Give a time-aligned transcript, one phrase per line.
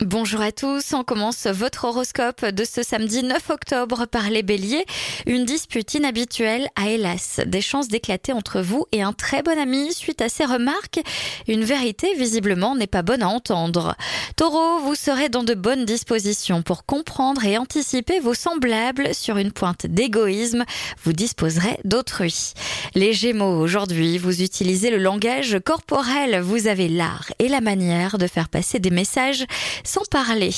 [0.00, 4.84] Bonjour à tous, on commence votre horoscope de ce samedi 9 octobre par les béliers.
[5.24, 9.94] Une dispute inhabituelle a hélas des chances d'éclater entre vous et un très bon ami
[9.94, 11.00] suite à ces remarques.
[11.46, 13.94] Une vérité visiblement n'est pas bonne à entendre.
[14.34, 19.52] Taureau, vous serez dans de bonnes dispositions pour comprendre et anticiper vos semblables sur une
[19.52, 20.64] pointe d'égoïsme.
[21.04, 22.54] Vous disposerez d'autrui.
[22.96, 26.40] Les gémeaux, aujourd'hui, vous utilisez le langage corporel.
[26.40, 29.46] Vous avez l'art et la manière de faire passer des messages
[29.86, 30.50] sans parler.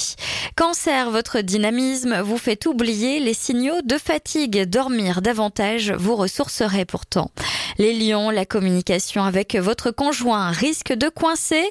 [0.57, 4.65] Cancer, votre dynamisme vous fait oublier les signaux de fatigue.
[4.65, 7.31] Dormir davantage vous ressourcerait pourtant.
[7.79, 11.65] Les lions, la communication avec votre conjoint risque de coincer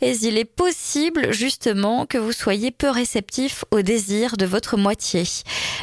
[0.00, 5.24] et il est possible justement que vous soyez peu réceptif au désir de votre moitié.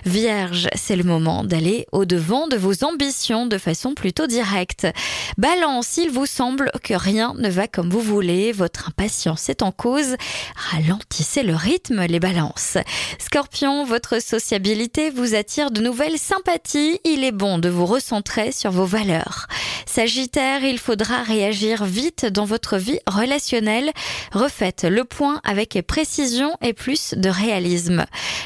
[0.05, 4.87] Vierge, c'est le moment d'aller au-devant de vos ambitions de façon plutôt directe.
[5.37, 9.71] Balance, il vous semble que rien ne va comme vous voulez, votre impatience est en
[9.71, 10.15] cause.
[10.71, 12.77] Ralentissez le rythme, les balances.
[13.19, 16.99] Scorpion, votre sociabilité vous attire de nouvelles sympathies.
[17.03, 19.47] Il est bon de vous recentrer sur vos valeurs.
[19.97, 23.89] Sagittaire, il faudra réagir vite dans votre vie relationnelle.
[24.31, 28.05] Refaites le point avec précision et plus de réalisme.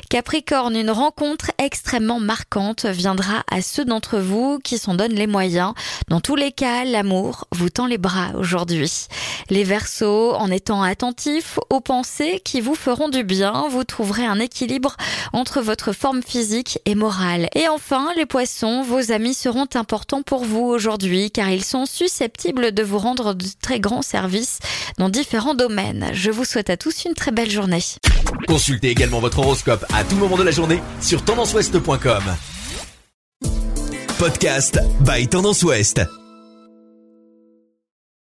[0.09, 5.73] Capricorne, une rencontre extrêmement marquante viendra à ceux d'entre vous qui s'en donnent les moyens.
[6.07, 9.07] Dans tous les cas, l'amour vous tend les bras aujourd'hui.
[9.49, 14.39] Les Verseaux, en étant attentifs aux pensées qui vous feront du bien, vous trouverez un
[14.39, 14.95] équilibre
[15.33, 17.49] entre votre forme physique et morale.
[17.55, 22.71] Et enfin, les Poissons, vos amis seront importants pour vous aujourd'hui car ils sont susceptibles
[22.71, 24.59] de vous rendre de très grands services
[24.99, 26.11] dans différents domaines.
[26.13, 27.83] Je vous souhaite à tous une très belle journée.
[28.47, 32.23] Consultez également votre horoscope à tout moment de la journée sur tendanceouest.com.
[34.19, 36.01] Podcast by Tendance Ouest.